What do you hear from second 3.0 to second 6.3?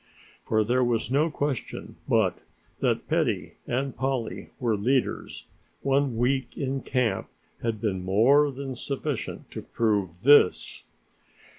Betty and Polly were leaders, one